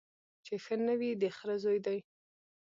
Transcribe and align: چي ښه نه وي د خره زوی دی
چي 0.45 0.55
ښه 0.63 0.75
نه 0.87 0.93
وي 0.99 1.11
د 1.21 1.23
خره 1.37 1.55
زوی 1.63 1.79
دی 1.85 1.99